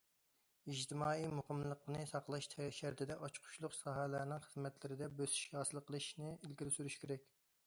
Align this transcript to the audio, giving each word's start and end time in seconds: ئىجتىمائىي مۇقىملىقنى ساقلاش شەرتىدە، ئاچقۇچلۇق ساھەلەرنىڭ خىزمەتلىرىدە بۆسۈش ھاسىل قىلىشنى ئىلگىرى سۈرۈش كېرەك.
ئىجتىمائىي 0.71 1.27
مۇقىملىقنى 1.39 2.01
ساقلاش 2.13 2.49
شەرتىدە، 2.79 3.19
ئاچقۇچلۇق 3.27 3.77
ساھەلەرنىڭ 3.83 4.43
خىزمەتلىرىدە 4.49 5.11
بۆسۈش 5.23 5.45
ھاسىل 5.61 5.87
قىلىشنى 5.91 6.35
ئىلگىرى 6.39 6.77
سۈرۈش 6.81 7.01
كېرەك. 7.05 7.33